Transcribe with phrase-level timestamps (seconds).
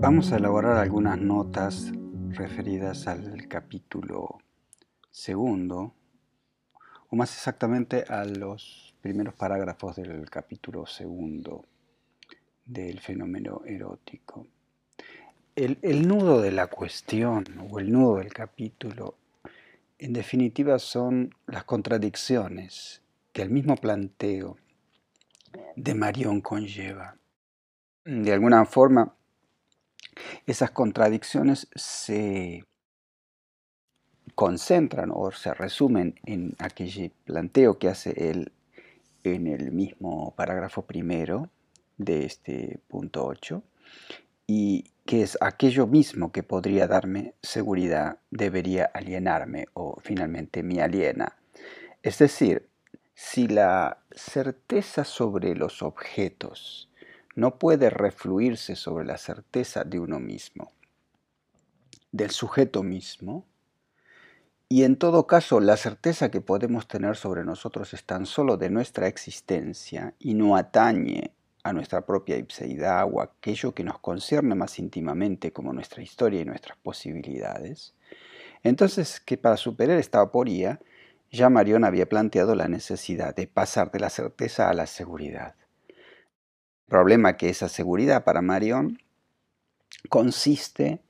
[0.00, 1.90] Vamos a elaborar algunas notas
[2.28, 4.38] referidas al capítulo
[5.10, 5.92] segundo,
[7.10, 11.64] o más exactamente a los primeros parágrafos del capítulo segundo
[12.64, 14.46] del fenómeno erótico.
[15.56, 19.16] El, nudo de la cuestión o el nudo del capítulo,
[19.98, 24.58] en definitiva, son las contradicciones que el mismo planteo
[25.74, 27.16] de Marión conlleva.
[28.04, 29.17] De alguna forma,
[30.46, 32.64] esas contradicciones se
[34.34, 38.52] concentran o se resumen en aquel planteo que hace él
[39.24, 41.50] en el mismo parágrafo primero
[41.96, 43.62] de este punto 8
[44.46, 51.36] y que es aquello mismo que podría darme seguridad debería alienarme o finalmente me aliena.
[52.02, 52.68] Es decir,
[53.14, 56.87] si la certeza sobre los objetos
[57.38, 60.72] no puede refluirse sobre la certeza de uno mismo,
[62.10, 63.46] del sujeto mismo,
[64.68, 68.70] y en todo caso la certeza que podemos tener sobre nosotros es tan solo de
[68.70, 71.30] nuestra existencia y no atañe
[71.62, 76.44] a nuestra propia ipseidad o aquello que nos concierne más íntimamente como nuestra historia y
[76.44, 77.94] nuestras posibilidades,
[78.64, 80.80] entonces que para superar esta aporía,
[81.30, 85.54] ya Marión había planteado la necesidad de pasar de la certeza a la seguridad
[86.88, 88.98] problema que esa seguridad para Marión
[90.08, 91.00] consiste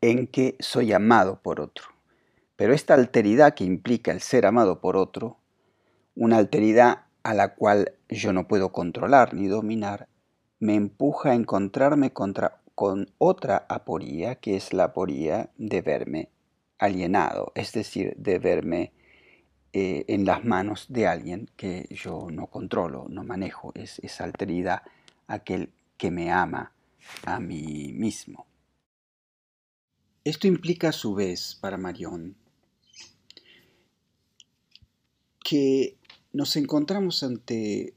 [0.00, 1.86] en que soy amado por otro.
[2.56, 5.38] Pero esta alteridad que implica el ser amado por otro,
[6.14, 10.08] una alteridad a la cual yo no puedo controlar ni dominar,
[10.58, 16.30] me empuja a encontrarme contra, con otra aporía, que es la aporía de verme
[16.78, 18.92] alienado, es decir, de verme
[19.72, 24.82] eh, en las manos de alguien que yo no controlo, no manejo, es esa alteridad
[25.28, 26.72] aquel que me ama
[27.24, 28.46] a mí mismo.
[30.24, 32.36] Esto implica a su vez para Marión
[35.44, 35.96] que
[36.32, 37.94] nos encontramos ante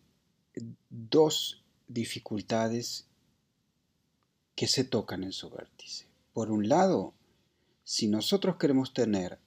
[0.90, 3.08] dos dificultades
[4.56, 6.08] que se tocan en su vértice.
[6.34, 7.14] Por un lado,
[7.84, 9.40] si nosotros queremos tener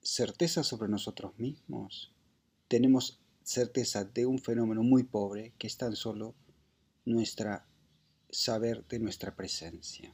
[0.00, 2.12] certeza sobre nosotros mismos,
[2.68, 6.34] tenemos certeza de un fenómeno muy pobre que es tan solo
[7.04, 7.66] nuestra
[8.30, 10.12] saber de nuestra presencia,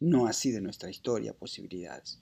[0.00, 2.20] no así de nuestra historia, posibilidades.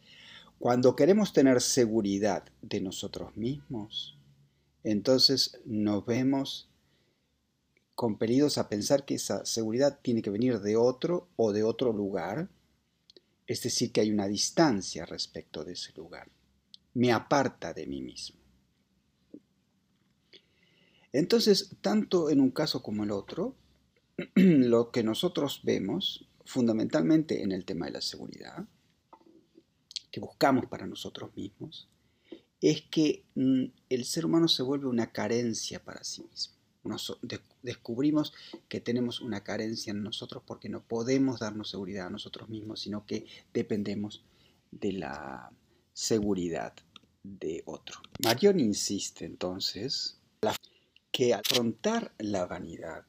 [0.58, 4.16] Cuando queremos tener seguridad de nosotros mismos,
[4.84, 6.68] entonces nos vemos
[7.94, 12.48] compelidos a pensar que esa seguridad tiene que venir de otro o de otro lugar,
[13.46, 16.28] es decir, que hay una distancia respecto de ese lugar,
[16.94, 18.43] me aparta de mí mismo.
[21.14, 23.54] Entonces, tanto en un caso como en el otro,
[24.34, 28.66] lo que nosotros vemos fundamentalmente en el tema de la seguridad,
[30.10, 31.88] que buscamos para nosotros mismos,
[32.60, 36.54] es que mm, el ser humano se vuelve una carencia para sí mismo.
[37.62, 38.32] descubrimos
[38.68, 43.06] que tenemos una carencia en nosotros porque no podemos darnos seguridad a nosotros mismos, sino
[43.06, 44.24] que dependemos
[44.72, 45.52] de la
[45.92, 46.74] seguridad
[47.22, 48.00] de otro.
[48.24, 50.18] Marion insiste entonces
[51.14, 53.04] que afrontar la vanidad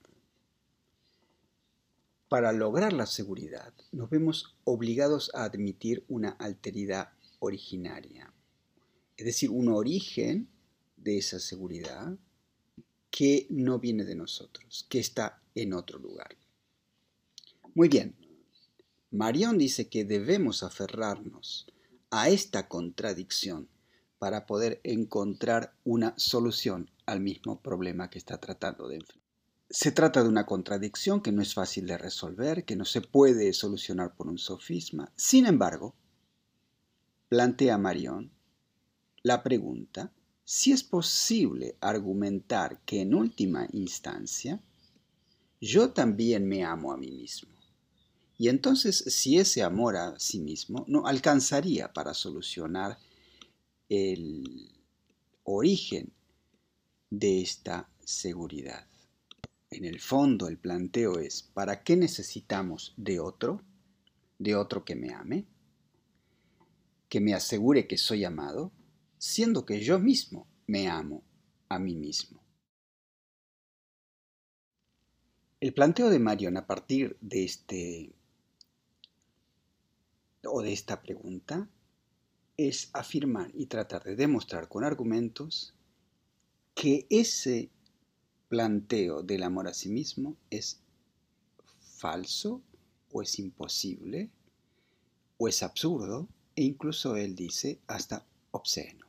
[2.29, 8.31] para lograr la seguridad nos vemos obligados a admitir una alteridad originaria,
[9.17, 10.47] es decir, un origen
[10.97, 12.15] de esa seguridad
[13.09, 16.37] que no viene de nosotros, que está en otro lugar.
[17.73, 18.15] Muy bien,
[19.09, 21.65] Marión dice que debemos aferrarnos
[22.11, 23.67] a esta contradicción
[24.19, 29.25] para poder encontrar una solución al mismo problema que está tratando de enfrentar.
[29.69, 33.51] Se trata de una contradicción que no es fácil de resolver, que no se puede
[33.53, 35.11] solucionar por un sofisma.
[35.15, 35.95] Sin embargo,
[37.29, 38.31] plantea Marion
[39.23, 40.13] la pregunta
[40.43, 44.61] si es posible argumentar que en última instancia
[45.59, 47.51] yo también me amo a mí mismo.
[48.37, 52.99] Y entonces si ese amor a sí mismo no alcanzaría para solucionar
[53.89, 54.71] el
[55.43, 56.13] origen
[57.09, 58.87] de esta seguridad.
[59.69, 63.61] En el fondo el planteo es, ¿para qué necesitamos de otro?
[64.39, 65.45] ¿De otro que me ame?
[67.09, 68.71] ¿Que me asegure que soy amado?
[69.17, 71.23] Siendo que yo mismo me amo
[71.69, 72.41] a mí mismo.
[75.59, 78.13] El planteo de Marion a partir de este
[80.43, 81.67] o de esta pregunta
[82.55, 85.74] es afirmar y tratar de demostrar con argumentos
[86.75, 87.71] que ese
[88.49, 90.81] planteo del amor a sí mismo es
[91.79, 92.61] falso
[93.11, 94.29] o es imposible,
[95.37, 99.05] o es absurdo, e incluso él dice hasta obsceno.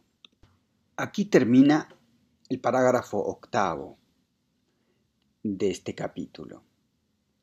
[0.97, 1.89] Aquí termina
[2.49, 3.99] el parágrafo octavo
[5.43, 6.63] de este capítulo,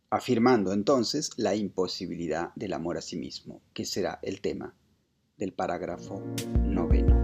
[0.10, 4.74] afirmando entonces la imposibilidad del amor a sí mismo, que será el tema
[5.38, 6.22] del parágrafo
[6.66, 7.23] noveno.